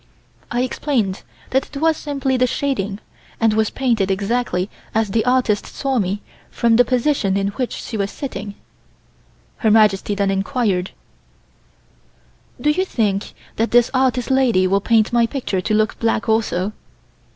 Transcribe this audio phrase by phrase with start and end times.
[0.49, 1.21] I explained
[1.51, 2.99] that it was simply the shading
[3.39, 7.97] and was painted exactly as the artist saw me from the position in which she
[7.97, 8.55] was sitting.
[9.57, 10.89] Her Majesty then enquired:
[12.59, 16.71] "Do you think that this Artist lady will paint my picture to look black also?